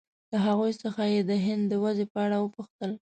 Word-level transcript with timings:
له 0.31 0.37
هغوی 0.45 0.73
څخه 0.83 1.01
یې 1.13 1.21
د 1.29 1.31
هند 1.45 1.63
د 1.71 1.73
وضعې 1.83 2.05
په 2.13 2.17
اړه 2.25 2.37
وپوښتل. 2.39 2.91